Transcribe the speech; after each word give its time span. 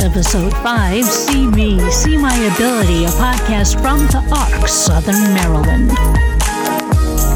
Episode 0.00 0.52
5 0.52 1.04
See 1.04 1.48
Me, 1.48 1.80
See 1.90 2.16
My 2.16 2.32
Ability, 2.54 3.04
a 3.04 3.08
podcast 3.08 3.82
from 3.82 3.98
the 4.06 4.22
ARC, 4.32 4.68
Southern 4.68 5.34
Maryland. 5.34 5.90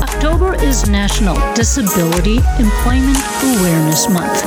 October 0.05 0.55
is 0.63 0.89
National 0.89 1.35
Disability 1.55 2.37
Employment 2.61 3.19
Awareness 3.43 4.09
Month. 4.09 4.45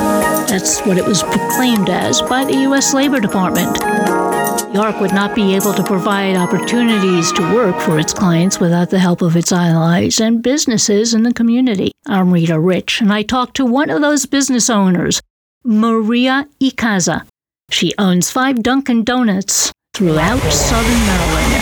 That's 0.47 0.79
what 0.85 0.97
it 0.97 1.05
was 1.05 1.23
proclaimed 1.23 1.89
as 1.89 2.21
by 2.21 2.45
the 2.45 2.55
U.S. 2.61 2.93
Labor 2.93 3.19
Department. 3.19 4.34
The 4.75 4.81
ARC 4.81 4.99
would 4.99 5.13
not 5.13 5.33
be 5.33 5.55
able 5.55 5.73
to 5.73 5.83
provide 5.83 6.35
opportunities 6.35 7.31
to 7.31 7.55
work 7.55 7.79
for 7.79 7.97
its 7.97 8.13
clients 8.13 8.59
without 8.59 8.89
the 8.89 8.99
help 8.99 9.21
of 9.21 9.37
its 9.37 9.53
allies 9.53 10.19
and 10.19 10.43
businesses 10.43 11.13
in 11.13 11.23
the 11.23 11.33
community. 11.33 11.93
I'm 12.07 12.29
Rita 12.29 12.59
Rich, 12.59 12.99
and 12.99 13.13
I 13.13 13.21
talked 13.21 13.55
to 13.55 13.65
one 13.65 13.89
of 13.89 14.01
those 14.01 14.25
business 14.25 14.69
owners, 14.69 15.21
Maria 15.63 16.49
Icaza. 16.59 17.25
She 17.69 17.93
owns 17.97 18.29
five 18.29 18.61
Dunkin' 18.61 19.05
Donuts 19.05 19.71
throughout 19.93 20.41
southern 20.51 21.05
Maryland. 21.07 21.53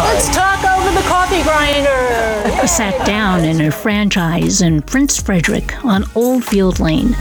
Let's 0.00 0.28
talk 0.34 0.64
over 0.64 0.90
the 0.90 1.06
coffee 1.06 1.44
grinder. 1.44 2.58
I 2.60 2.66
sat 2.66 3.06
down 3.06 3.44
in 3.44 3.60
her 3.60 3.70
franchise 3.70 4.60
in 4.60 4.82
Prince 4.82 5.22
Frederick 5.22 5.84
on 5.84 6.04
Old 6.16 6.44
Field 6.44 6.80
Lane. 6.80 7.14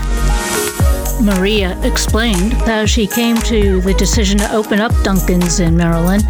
Maria 1.21 1.79
explained 1.83 2.53
how 2.53 2.85
she 2.85 3.05
came 3.05 3.35
to 3.37 3.81
the 3.81 3.93
decision 3.93 4.37
to 4.37 4.51
open 4.53 4.79
up 4.79 4.91
Dunkin's 5.03 5.59
in 5.59 5.75
Maryland. 5.75 6.23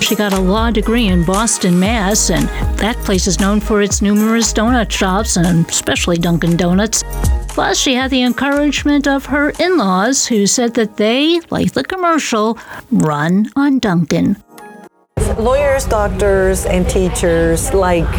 She 0.00 0.14
got 0.14 0.34
a 0.34 0.40
law 0.40 0.70
degree 0.70 1.06
in 1.06 1.24
Boston, 1.24 1.80
Mass, 1.80 2.30
and 2.30 2.46
that 2.78 2.96
place 2.98 3.26
is 3.26 3.40
known 3.40 3.60
for 3.60 3.80
its 3.80 4.02
numerous 4.02 4.52
donut 4.52 4.90
shops 4.90 5.36
and 5.36 5.66
especially 5.66 6.18
Dunkin' 6.18 6.56
Donuts. 6.56 7.02
Plus, 7.48 7.78
she 7.78 7.94
had 7.94 8.10
the 8.10 8.22
encouragement 8.22 9.06
of 9.08 9.26
her 9.26 9.50
in 9.58 9.78
laws 9.78 10.26
who 10.26 10.46
said 10.46 10.74
that 10.74 10.96
they, 10.96 11.40
like 11.50 11.72
the 11.72 11.84
commercial, 11.84 12.58
run 12.90 13.48
on 13.56 13.78
Dunkin'. 13.78 14.36
Lawyers, 15.38 15.86
doctors, 15.86 16.66
and 16.66 16.88
teachers 16.88 17.72
like 17.72 18.10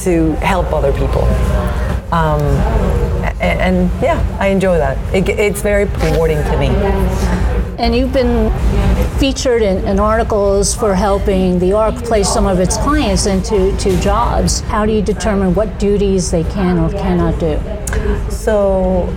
to 0.00 0.32
help 0.40 0.72
other 0.72 0.92
people. 0.92 1.22
Um, 2.12 2.42
and, 3.42 3.60
and, 3.60 4.02
yeah, 4.02 4.24
I 4.38 4.48
enjoy 4.48 4.78
that. 4.78 4.96
It, 5.14 5.28
it's 5.28 5.60
very 5.60 5.84
rewarding 5.84 6.38
to 6.44 6.56
me. 6.58 6.68
And 7.78 7.94
you've 7.94 8.12
been 8.12 8.52
featured 9.18 9.62
in, 9.62 9.84
in, 9.86 9.98
articles 9.98 10.74
for 10.74 10.94
helping 10.94 11.58
the 11.58 11.72
ARC 11.72 11.96
place 11.96 12.28
some 12.28 12.46
of 12.46 12.60
its 12.60 12.76
clients 12.76 13.26
into 13.26 13.76
to 13.78 14.00
jobs. 14.00 14.60
How 14.60 14.86
do 14.86 14.92
you 14.92 15.02
determine 15.02 15.54
what 15.54 15.80
duties 15.80 16.30
they 16.30 16.44
can 16.44 16.78
or 16.78 16.90
cannot 16.90 17.40
do? 17.40 17.58
So, 18.30 19.08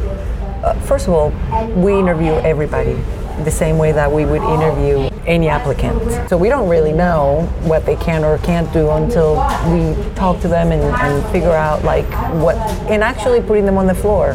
uh, 0.64 0.73
first 0.82 1.08
of 1.08 1.14
all, 1.14 1.30
we 1.76 2.00
interview 2.00 2.32
everybody 2.34 2.98
the 3.44 3.52
same 3.52 3.78
way 3.78 3.91
that 3.91 4.11
we 4.11 4.25
would 4.25 4.41
interview 4.41 5.09
any 5.25 5.47
applicant. 5.47 6.30
So 6.30 6.38
we 6.38 6.50
don't 6.50 6.69
really 6.69 6.94
know 6.94 7.44
what 7.64 7.86
they 7.86 7.95
can 7.95 8.23
or 8.23 8.38
can't 8.39 8.72
do 8.72 8.89
until 8.92 9.36
we 9.72 10.14
talk 10.16 10.39
to 10.42 10.47
them 10.47 10.72
and, 10.72 10.81
and 10.81 11.31
figure 11.31 11.52
out 11.52 11.83
like 11.83 12.05
what, 12.42 12.55
and 12.89 13.03
actually 13.03 13.42
putting 13.42 13.66
them 13.66 13.77
on 13.77 13.88
the 13.88 13.95
floor 13.95 14.31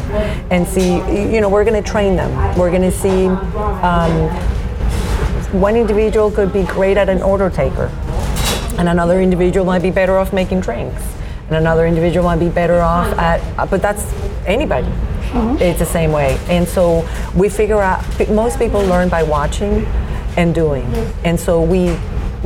and 0.51 0.67
see, 0.67 0.97
you 1.33 1.41
know, 1.41 1.49
we're 1.49 1.63
going 1.63 1.81
to 1.81 1.89
train 1.89 2.15
them. 2.15 2.57
We're 2.57 2.69
going 2.69 2.81
to 2.83 2.91
see 2.91 3.27
um, 3.27 4.29
one 5.59 5.75
individual 5.75 6.31
could 6.31 6.53
be 6.53 6.63
great 6.63 6.97
at 6.97 7.09
an 7.09 7.21
order 7.21 7.49
taker 7.49 7.87
and 8.77 8.87
another 8.87 9.21
individual 9.21 9.65
might 9.65 9.81
be 9.81 9.91
better 9.91 10.17
off 10.17 10.31
making 10.31 10.61
drinks 10.61 11.03
and 11.47 11.55
another 11.55 11.85
individual 11.85 12.23
might 12.23 12.39
be 12.39 12.49
better 12.49 12.79
off 12.79 13.07
at, 13.17 13.69
but 13.69 13.81
that's 13.81 14.13
anybody. 14.45 14.87
Mm-hmm. 15.31 15.61
It's 15.61 15.79
the 15.79 15.85
same 15.85 16.11
way. 16.11 16.37
And 16.49 16.67
so 16.67 17.07
we 17.35 17.49
figure 17.49 17.81
out, 17.81 18.03
most 18.29 18.59
people 18.59 18.81
learn 18.81 19.09
by 19.09 19.23
watching 19.23 19.85
and 20.37 20.53
doing. 20.53 20.85
And 21.23 21.39
so 21.39 21.61
we, 21.61 21.97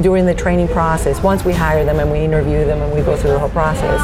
during 0.01 0.25
the 0.25 0.35
training 0.35 0.67
process, 0.67 1.21
once 1.21 1.43
we 1.45 1.53
hire 1.53 1.85
them 1.85 1.99
and 1.99 2.11
we 2.11 2.19
interview 2.19 2.65
them 2.65 2.81
and 2.81 2.93
we 2.93 3.01
go 3.01 3.15
through 3.15 3.31
the 3.31 3.39
whole 3.39 3.49
process, 3.49 4.01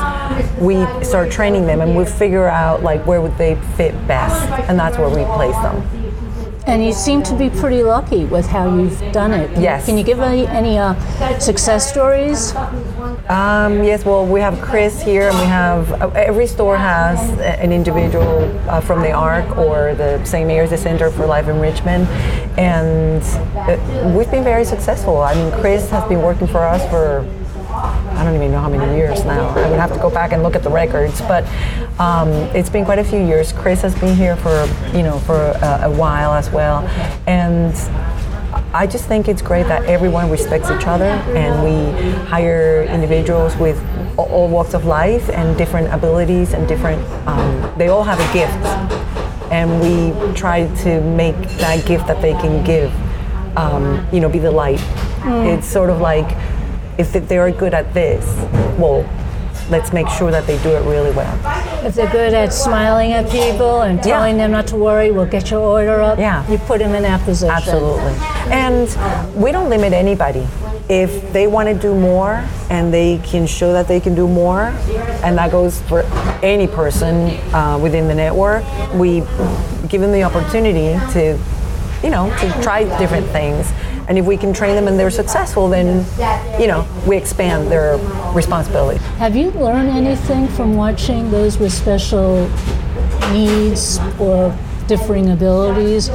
we 0.59 0.75
start 1.03 1.31
training 1.31 1.65
them 1.67 1.81
and 1.81 1.95
we 1.95 2.05
figure 2.05 2.47
out 2.47 2.83
like 2.83 3.05
where 3.05 3.21
would 3.21 3.37
they 3.37 3.55
fit 3.75 3.93
best. 4.07 4.49
And 4.69 4.79
that's 4.79 4.97
where 4.97 5.09
we 5.09 5.23
place 5.35 5.55
them. 5.57 5.83
And 6.67 6.85
you 6.85 6.93
seem 6.93 7.23
to 7.23 7.35
be 7.35 7.49
pretty 7.49 7.83
lucky 7.83 8.25
with 8.25 8.45
how 8.45 8.77
you've 8.77 8.99
done 9.11 9.33
it. 9.33 9.57
Yes. 9.57 9.87
Can 9.87 9.97
you 9.97 10.03
give 10.03 10.19
any, 10.19 10.45
any 10.45 10.77
uh, 10.77 10.93
success 11.39 11.89
stories? 11.89 12.53
Um, 13.29 13.83
yes, 13.83 14.03
well, 14.03 14.25
we 14.25 14.41
have 14.41 14.59
Chris 14.61 15.01
here, 15.01 15.29
and 15.29 15.37
we 15.37 15.45
have 15.45 16.01
uh, 16.01 16.09
every 16.09 16.47
store 16.47 16.75
has 16.75 17.19
an 17.39 17.71
individual 17.71 18.43
uh, 18.69 18.81
from 18.81 19.01
the 19.01 19.11
ARC 19.11 19.57
or 19.57 19.95
the 19.95 20.23
St. 20.25 20.47
Mary's 20.47 20.71
the 20.71 20.77
Center 20.77 21.09
for 21.11 21.25
Life 21.25 21.47
Enrichment, 21.47 22.09
and 22.57 23.23
uh, 23.55 24.13
we've 24.17 24.29
been 24.31 24.43
very 24.43 24.65
successful. 24.65 25.17
I 25.21 25.35
mean, 25.35 25.51
Chris 25.61 25.89
has 25.91 26.03
been 26.09 26.21
working 26.21 26.47
for 26.47 26.59
us 26.59 26.87
for 26.89 27.25
I 27.71 28.23
don't 28.23 28.35
even 28.35 28.51
know 28.51 28.59
how 28.59 28.69
many 28.69 28.97
years 28.97 29.23
now. 29.23 29.49
I 29.49 29.69
would 29.69 29.79
have 29.79 29.93
to 29.93 29.99
go 29.99 30.09
back 30.09 30.31
and 30.33 30.43
look 30.43 30.55
at 30.55 30.63
the 30.63 30.69
records, 30.69 31.21
but 31.21 31.45
um, 31.99 32.29
it's 32.55 32.69
been 32.69 32.85
quite 32.85 32.99
a 32.99 33.03
few 33.03 33.19
years. 33.19 33.51
Chris 33.53 33.81
has 33.81 33.97
been 33.99 34.15
here 34.15 34.35
for 34.35 34.67
you 34.93 35.03
know 35.03 35.19
for 35.19 35.35
a, 35.35 35.81
a 35.83 35.91
while 35.91 36.33
as 36.33 36.49
well, 36.49 36.87
and 37.27 37.73
I 38.73 38.87
just 38.87 39.05
think 39.05 39.27
it's 39.27 39.41
great 39.41 39.67
that 39.67 39.83
everyone 39.83 40.29
respects 40.29 40.71
each 40.71 40.87
other 40.87 41.03
and 41.03 41.61
we 41.61 42.09
hire 42.27 42.83
individuals 42.83 43.53
with 43.57 43.77
all 44.17 44.47
walks 44.47 44.73
of 44.73 44.85
life 44.85 45.29
and 45.29 45.57
different 45.57 45.93
abilities 45.93 46.53
and 46.53 46.67
different, 46.69 47.01
um, 47.27 47.73
they 47.77 47.89
all 47.89 48.03
have 48.03 48.19
a 48.19 48.33
gift. 48.33 48.65
And 49.51 49.81
we 49.81 50.33
try 50.35 50.73
to 50.83 51.01
make 51.01 51.35
that 51.57 51.85
gift 51.85 52.07
that 52.07 52.21
they 52.21 52.31
can 52.31 52.63
give, 52.63 52.93
um, 53.57 54.07
you 54.13 54.21
know, 54.21 54.29
be 54.29 54.39
the 54.39 54.51
light. 54.51 54.79
Mm. 55.19 55.57
It's 55.57 55.67
sort 55.67 55.89
of 55.89 55.99
like, 55.99 56.37
if 56.97 57.11
they 57.11 57.37
are 57.37 57.51
good 57.51 57.73
at 57.73 57.93
this, 57.93 58.25
well, 58.79 59.03
let's 59.69 59.91
make 59.91 60.07
sure 60.07 60.31
that 60.31 60.47
they 60.47 60.57
do 60.63 60.69
it 60.69 60.85
really 60.85 61.11
well. 61.11 61.37
If 61.83 61.95
they're 61.95 62.11
good 62.11 62.35
at 62.35 62.53
smiling 62.53 63.11
at 63.13 63.29
people 63.31 63.81
and 63.81 64.01
telling 64.03 64.35
yeah. 64.37 64.43
them 64.43 64.51
not 64.51 64.67
to 64.67 64.75
worry, 64.75 65.09
we'll 65.09 65.25
get 65.25 65.49
your 65.49 65.61
order 65.61 65.99
up. 65.99 66.19
Yeah. 66.19 66.47
You 66.47 66.59
put 66.59 66.77
them 66.77 66.93
in 66.93 67.01
that 67.03 67.21
position. 67.25 67.49
Absolutely. 67.49 68.13
And 68.51 68.87
we 69.35 69.51
don't 69.51 69.67
limit 69.67 69.91
anybody. 69.91 70.47
If 70.89 71.33
they 71.33 71.47
want 71.47 71.69
to 71.69 71.73
do 71.73 71.95
more 71.95 72.45
and 72.69 72.93
they 72.93 73.19
can 73.23 73.47
show 73.47 73.73
that 73.73 73.87
they 73.87 73.99
can 73.99 74.13
do 74.13 74.27
more, 74.27 74.65
and 75.23 75.35
that 75.39 75.49
goes 75.49 75.81
for 75.83 76.03
any 76.43 76.67
person 76.67 77.31
uh, 77.51 77.79
within 77.81 78.07
the 78.07 78.15
network, 78.15 78.63
we 78.93 79.21
give 79.87 80.01
them 80.01 80.11
the 80.11 80.21
opportunity 80.21 80.93
to, 81.13 81.39
you 82.03 82.09
know, 82.11 82.29
to 82.41 82.61
try 82.61 82.83
different 82.99 83.25
things 83.27 83.71
and 84.07 84.17
if 84.17 84.25
we 84.25 84.37
can 84.37 84.53
train 84.53 84.75
them 84.75 84.87
and 84.87 84.99
they're 84.99 85.11
successful, 85.11 85.69
then, 85.69 86.05
you 86.59 86.67
know, 86.67 86.87
we 87.07 87.17
expand 87.17 87.71
their 87.71 87.97
responsibility. 88.33 88.99
Have 89.17 89.35
you 89.35 89.51
learned 89.51 89.89
anything 89.89 90.47
from 90.49 90.75
watching 90.75 91.29
those 91.31 91.57
with 91.57 91.71
special 91.71 92.49
needs 93.31 93.99
or 94.19 94.55
differing 94.87 95.29
abilities? 95.29 96.07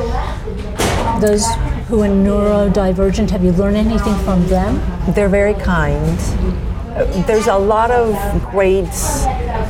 Those 1.21 1.47
who 1.89 2.03
are 2.03 2.09
neurodivergent, 2.09 3.31
have 3.31 3.45
you 3.45 3.53
learned 3.53 3.77
anything 3.77 4.15
from 4.25 4.47
them? 4.49 4.81
They're 5.15 5.29
very 5.29 5.55
kind. 5.55 6.19
There's 7.27 7.47
a 7.47 7.57
lot 7.57 7.91
of 7.91 8.15
great 8.51 8.89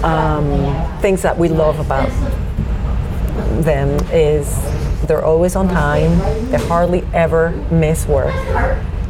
um, 0.03 1.01
things 1.01 1.23
that 1.23 1.37
we 1.37 1.49
love 1.49 1.79
about 1.79 2.09
them 3.63 3.91
is 4.13 4.47
they're 5.05 5.25
always 5.25 5.57
on 5.57 5.69
time. 5.69 6.19
They 6.51 6.59
hardly 6.67 7.07
ever 7.13 7.51
miss 7.71 8.07
work. 8.07 8.35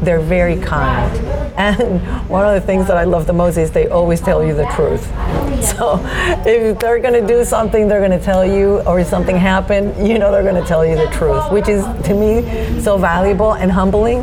They're 0.01 0.21
very 0.21 0.61
kind. 0.61 1.37
And 1.57 2.03
one 2.29 2.47
of 2.47 2.53
the 2.53 2.61
things 2.61 2.87
that 2.89 2.99
I 2.99 3.05
love 3.05 3.27
the 3.27 3.33
most 3.33 3.57
is 3.57 3.71
they 3.71 3.89
always 3.89 4.21
tell 4.21 4.45
you 4.45 4.55
the 4.55 4.67
truth. 4.67 5.11
So 5.57 5.99
if 6.45 6.79
they're 6.79 6.99
going 6.99 7.19
to 7.19 7.27
do 7.27 7.43
something, 7.43 7.89
they're 7.89 8.07
going 8.07 8.17
to 8.17 8.23
tell 8.23 8.45
you, 8.45 8.81
or 8.83 9.01
if 9.01 9.07
something 9.07 9.37
happened, 9.37 10.07
you 10.07 10.19
know 10.19 10.31
they're 10.31 10.43
going 10.43 10.63
to 10.63 10.69
tell 10.69 10.85
you 10.85 10.97
the 10.97 11.07
truth, 11.07 11.51
which 11.51 11.67
is 11.67 11.83
to 12.05 12.15
me 12.15 12.79
so 12.83 12.99
valuable 12.99 13.55
and 13.55 13.73
humbling. 13.73 14.19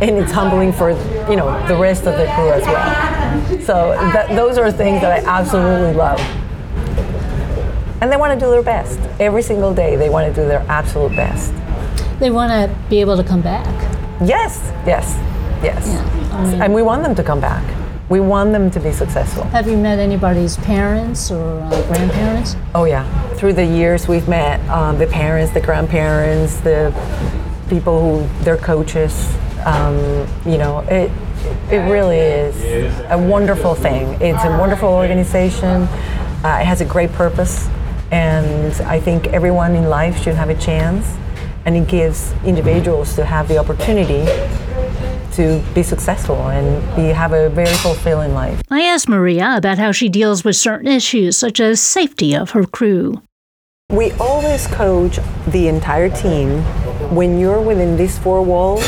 And 0.00 0.16
it's 0.16 0.30
humbling 0.30 0.72
for 0.72 0.90
you 1.28 1.34
know 1.34 1.66
the 1.66 1.76
rest 1.76 2.06
of 2.06 2.16
the 2.16 2.26
crew 2.34 2.52
as 2.52 2.62
well. 2.62 3.60
So 3.62 3.90
that, 4.12 4.28
those 4.28 4.58
are 4.58 4.70
things 4.70 5.00
that 5.00 5.24
I 5.24 5.28
absolutely 5.28 5.94
love 5.94 6.20
and 8.00 8.10
they 8.10 8.16
want 8.16 8.38
to 8.38 8.44
do 8.44 8.50
their 8.50 8.62
best 8.62 8.98
every 9.20 9.42
single 9.42 9.74
day. 9.74 9.96
They 9.96 10.10
want 10.10 10.32
to 10.34 10.40
do 10.42 10.46
their 10.46 10.64
absolute 10.68 11.14
best. 11.16 11.52
They 12.20 12.30
want 12.30 12.50
to 12.50 12.74
be 12.88 13.00
able 13.00 13.16
to 13.16 13.24
come 13.24 13.42
back. 13.42 13.66
Yes, 14.22 14.72
yes, 14.86 15.14
yes. 15.62 15.86
Yeah, 15.86 16.36
I 16.36 16.44
mean, 16.44 16.62
and 16.62 16.74
we 16.74 16.82
want 16.82 17.02
them 17.02 17.14
to 17.14 17.22
come 17.22 17.40
back. 17.40 17.64
We 18.08 18.20
want 18.20 18.52
them 18.52 18.70
to 18.70 18.80
be 18.80 18.92
successful. 18.92 19.44
Have 19.44 19.68
you 19.68 19.76
met 19.76 19.98
anybody's 19.98 20.56
parents 20.58 21.30
or 21.30 21.60
uh, 21.60 21.86
grandparents? 21.88 22.56
Oh 22.74 22.84
yeah, 22.84 23.04
through 23.34 23.54
the 23.54 23.64
years 23.64 24.06
we've 24.06 24.28
met 24.28 24.60
um, 24.70 24.96
the 24.98 25.06
parents, 25.08 25.52
the 25.52 25.60
grandparents, 25.60 26.60
the 26.60 26.94
people 27.68 28.00
who 28.00 28.44
their 28.44 28.56
coaches. 28.56 29.34
Um, 29.64 29.96
you 30.46 30.58
know, 30.58 30.80
it, 30.88 31.10
It 31.70 31.78
really 31.90 32.18
is 32.18 32.54
a 33.10 33.18
wonderful 33.18 33.74
thing. 33.74 34.16
It's 34.20 34.44
a 34.44 34.56
wonderful 34.58 34.88
organization. 34.88 35.88
Uh, 36.44 36.58
it 36.60 36.66
has 36.66 36.80
a 36.80 36.84
great 36.84 37.10
purpose, 37.12 37.68
and 38.10 38.72
I 38.82 39.00
think 39.00 39.28
everyone 39.28 39.74
in 39.74 39.88
life 39.88 40.22
should 40.22 40.34
have 40.34 40.48
a 40.48 40.58
chance. 40.58 41.16
And 41.64 41.76
it 41.76 41.88
gives 41.88 42.32
individuals 42.44 43.16
to 43.16 43.24
have 43.24 43.48
the 43.48 43.58
opportunity 43.58 44.24
to 45.32 45.62
be 45.74 45.82
successful 45.82 46.36
and 46.48 46.80
be, 46.96 47.08
have 47.08 47.32
a 47.32 47.50
very 47.50 47.74
fulfilling 47.76 48.34
life. 48.34 48.62
I 48.70 48.82
asked 48.82 49.08
Maria 49.08 49.56
about 49.56 49.76
how 49.76 49.92
she 49.92 50.08
deals 50.08 50.44
with 50.44 50.56
certain 50.56 50.86
issues, 50.86 51.36
such 51.36 51.60
as 51.60 51.80
safety 51.80 52.34
of 52.34 52.50
her 52.50 52.64
crew. 52.64 53.22
We 53.90 54.12
always 54.12 54.66
coach 54.68 55.18
the 55.48 55.68
entire 55.68 56.08
team. 56.08 56.62
When 57.14 57.38
you're 57.38 57.60
within 57.60 57.96
these 57.96 58.18
four 58.18 58.42
walls, 58.42 58.84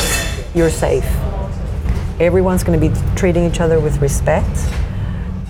you're 0.55 0.69
safe. 0.69 1.05
Everyone's 2.19 2.63
going 2.63 2.79
to 2.79 2.89
be 2.89 2.93
treating 3.15 3.45
each 3.45 3.61
other 3.61 3.79
with 3.79 4.01
respect. 4.01 4.49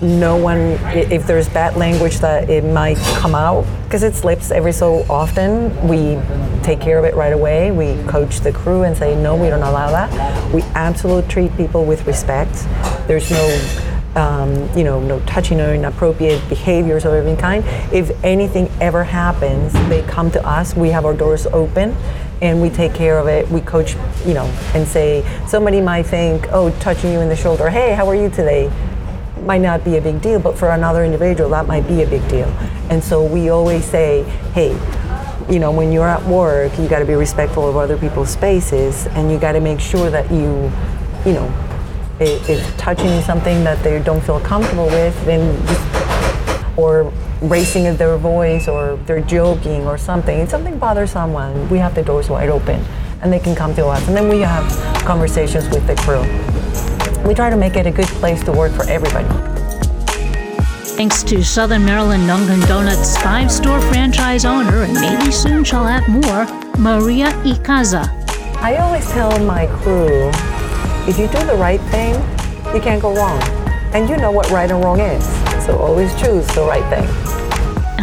No 0.02 0.36
one, 0.36 0.58
if 0.94 1.26
there's 1.26 1.48
bad 1.48 1.76
language 1.76 2.20
that 2.20 2.48
it 2.48 2.64
might 2.64 2.96
come 3.18 3.34
out, 3.34 3.66
because 3.84 4.02
it 4.02 4.14
slips 4.14 4.50
every 4.50 4.72
so 4.72 5.04
often, 5.10 5.70
we 5.86 6.18
take 6.62 6.80
care 6.80 6.98
of 6.98 7.04
it 7.04 7.14
right 7.14 7.34
away. 7.34 7.70
We 7.70 8.02
coach 8.04 8.40
the 8.40 8.52
crew 8.52 8.84
and 8.84 8.96
say, 8.96 9.14
no, 9.14 9.36
we 9.36 9.48
don't 9.48 9.62
allow 9.62 9.90
that. 9.90 10.54
We 10.54 10.62
absolutely 10.74 11.28
treat 11.30 11.54
people 11.56 11.84
with 11.84 12.06
respect. 12.06 12.66
There's 13.06 13.30
no 13.30 13.86
um, 14.16 14.68
you 14.76 14.82
know, 14.82 15.00
no 15.00 15.20
touching 15.20 15.60
or 15.60 15.72
inappropriate 15.72 16.46
behaviors 16.48 17.04
of 17.04 17.14
any 17.14 17.40
kind. 17.40 17.64
If 17.92 18.10
anything 18.24 18.68
ever 18.80 19.04
happens, 19.04 19.72
they 19.88 20.02
come 20.02 20.30
to 20.32 20.44
us. 20.44 20.74
We 20.74 20.88
have 20.88 21.04
our 21.04 21.14
doors 21.14 21.46
open 21.46 21.96
and 22.42 22.60
we 22.60 22.70
take 22.70 22.94
care 22.94 23.18
of 23.18 23.28
it. 23.28 23.48
We 23.50 23.60
coach, 23.60 23.94
you 24.26 24.34
know, 24.34 24.46
and 24.74 24.86
say, 24.88 25.24
somebody 25.46 25.80
might 25.80 26.04
think, 26.04 26.48
oh, 26.50 26.70
touching 26.80 27.12
you 27.12 27.20
in 27.20 27.28
the 27.28 27.36
shoulder, 27.36 27.68
hey, 27.70 27.94
how 27.94 28.08
are 28.08 28.14
you 28.14 28.30
today? 28.30 28.70
Might 29.42 29.60
not 29.60 29.84
be 29.84 29.96
a 29.96 30.00
big 30.00 30.20
deal, 30.20 30.38
but 30.38 30.56
for 30.56 30.70
another 30.70 31.04
individual, 31.04 31.50
that 31.50 31.66
might 31.66 31.86
be 31.88 32.02
a 32.02 32.06
big 32.06 32.26
deal. 32.28 32.48
And 32.90 33.02
so 33.02 33.24
we 33.24 33.48
always 33.48 33.84
say, 33.84 34.22
hey, 34.52 34.70
you 35.50 35.58
know, 35.58 35.72
when 35.72 35.90
you're 35.90 36.08
at 36.08 36.22
work, 36.24 36.78
you 36.78 36.88
got 36.88 37.00
to 37.00 37.04
be 37.04 37.14
respectful 37.14 37.68
of 37.68 37.76
other 37.76 37.96
people's 37.96 38.30
spaces 38.30 39.06
and 39.08 39.30
you 39.30 39.38
got 39.38 39.52
to 39.52 39.60
make 39.60 39.80
sure 39.80 40.10
that 40.10 40.30
you, 40.30 40.70
you 41.24 41.32
know, 41.32 41.52
if 42.20 42.76
touching 42.76 43.20
something 43.22 43.64
that 43.64 43.82
they 43.82 44.00
don't 44.02 44.22
feel 44.22 44.38
comfortable 44.40 44.86
with, 44.86 45.24
then 45.24 45.56
just, 45.66 46.78
or 46.78 47.12
raising 47.40 47.96
their 47.96 48.16
voice 48.18 48.68
or 48.68 48.96
they're 49.06 49.22
joking 49.22 49.86
or 49.86 49.96
something, 49.96 50.40
if 50.40 50.50
something 50.50 50.78
bothers 50.78 51.10
someone, 51.10 51.68
we 51.70 51.78
have 51.78 51.94
the 51.94 52.02
doors 52.02 52.28
wide 52.28 52.50
open 52.50 52.84
and 53.22 53.32
they 53.32 53.38
can 53.38 53.54
come 53.54 53.74
to 53.74 53.86
us. 53.86 54.06
And 54.06 54.16
then 54.16 54.28
we 54.28 54.40
have 54.40 54.70
conversations 55.04 55.68
with 55.70 55.86
the 55.86 55.96
crew. 55.96 56.22
We 57.30 57.34
try 57.36 57.48
to 57.48 57.56
make 57.56 57.76
it 57.76 57.86
a 57.86 57.92
good 57.92 58.08
place 58.18 58.42
to 58.42 58.50
work 58.50 58.72
for 58.72 58.82
everybody. 58.90 59.28
Thanks 60.96 61.22
to 61.22 61.44
Southern 61.44 61.84
Maryland 61.84 62.26
Dunkin' 62.26 62.58
Donuts 62.66 63.16
five 63.18 63.52
store 63.52 63.80
franchise 63.82 64.44
owner, 64.44 64.82
and 64.82 64.94
maybe 64.94 65.30
soon 65.30 65.62
she'll 65.62 65.84
have 65.84 66.08
more, 66.08 66.44
Maria 66.76 67.26
Icaza. 67.44 68.08
I 68.56 68.78
always 68.78 69.08
tell 69.12 69.30
my 69.44 69.68
crew 69.68 70.28
if 71.08 71.20
you 71.20 71.28
do 71.28 71.46
the 71.46 71.54
right 71.54 71.80
thing, 71.92 72.14
you 72.74 72.80
can't 72.80 73.00
go 73.00 73.14
wrong. 73.14 73.40
And 73.94 74.10
you 74.10 74.16
know 74.16 74.32
what 74.32 74.50
right 74.50 74.68
and 74.68 74.82
wrong 74.82 74.98
is. 74.98 75.24
So 75.64 75.78
always 75.78 76.12
choose 76.20 76.44
the 76.56 76.62
right 76.62 76.82
thing. 76.90 77.06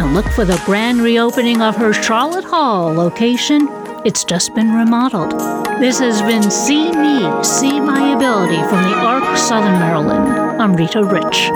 And 0.02 0.14
look 0.14 0.26
for 0.28 0.46
the 0.46 0.58
grand 0.64 1.02
reopening 1.02 1.60
of 1.60 1.76
her 1.76 1.92
Charlotte 1.92 2.46
Hall 2.46 2.94
location. 2.94 3.68
It's 4.06 4.24
just 4.24 4.54
been 4.54 4.72
remodeled. 4.72 5.32
This 5.80 5.98
has 5.98 6.22
been 6.22 6.50
See 6.50 6.92
Me, 6.92 7.44
See 7.44 7.78
From 8.28 8.82
the 8.82 8.94
ARC 8.94 9.38
Southern 9.38 9.78
Maryland. 9.78 10.60
I'm 10.60 10.74
Rita 10.74 11.02
Rich. 11.02 11.48